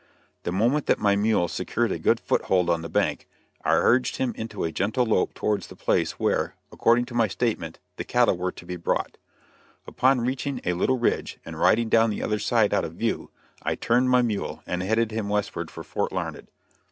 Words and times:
The 0.45 0.51
moment 0.51 0.87
that 0.87 0.97
my 0.97 1.15
mule 1.15 1.47
secured 1.47 1.91
a 1.91 1.99
good 1.99 2.19
foothold 2.19 2.71
on 2.71 2.81
the 2.81 2.89
bank, 2.89 3.27
I 3.63 3.75
urged 3.75 4.15
him 4.17 4.33
into 4.35 4.63
a 4.63 4.71
gentle 4.71 5.05
lope 5.05 5.35
towards 5.35 5.67
the 5.67 5.75
place 5.75 6.13
where, 6.13 6.55
according 6.71 7.05
to 7.05 7.13
my 7.13 7.27
statement, 7.27 7.77
the 7.97 8.03
cattle 8.03 8.35
were 8.35 8.51
to 8.51 8.65
be 8.65 8.77
brought. 8.77 9.17
Upon 9.85 10.19
reaching 10.21 10.59
a 10.65 10.73
little 10.73 10.97
ridge, 10.97 11.37
and 11.45 11.59
riding 11.59 11.87
down 11.87 12.09
the 12.09 12.23
other 12.23 12.39
side 12.39 12.73
out 12.73 12.83
of 12.83 12.93
view, 12.93 13.29
I 13.61 13.75
turned 13.75 14.09
my 14.09 14.23
mule 14.23 14.63
and 14.65 14.81
headed 14.81 15.11
him 15.11 15.29
westward 15.29 15.69
for 15.69 15.83
Fort 15.83 16.11
Larned. 16.11 16.47